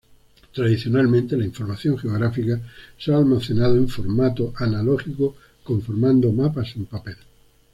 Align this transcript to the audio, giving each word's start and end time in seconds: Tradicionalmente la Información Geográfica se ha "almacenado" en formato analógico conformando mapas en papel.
Tradicionalmente 0.51 1.37
la 1.37 1.45
Información 1.45 1.95
Geográfica 1.95 2.59
se 2.97 3.13
ha 3.13 3.17
"almacenado" 3.17 3.75
en 3.77 3.87
formato 3.87 4.51
analógico 4.57 5.35
conformando 5.63 6.31
mapas 6.31 6.75
en 6.75 6.85
papel. 6.87 7.17